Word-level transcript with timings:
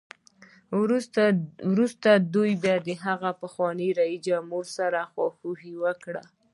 وروسته 1.71 2.09
دوی 2.35 2.51
د 2.87 2.89
هغه 3.05 3.29
له 3.33 3.37
پخواني 3.41 3.89
رییس 3.99 4.67
سره 4.77 4.99
خواخوږي 5.11 5.73
وکړه 5.83 6.23